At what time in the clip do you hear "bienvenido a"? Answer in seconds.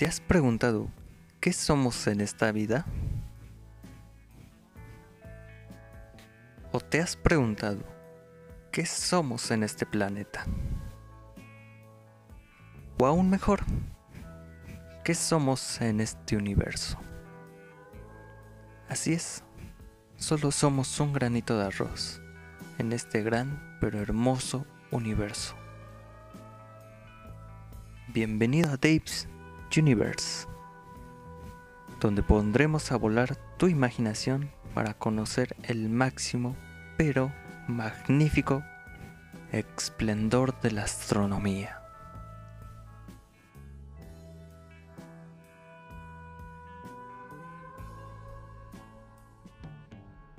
28.14-28.78